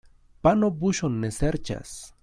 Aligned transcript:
Pano 0.47 0.69
buŝon 0.79 1.21
ne 1.25 1.33
serĉas. 1.37 1.95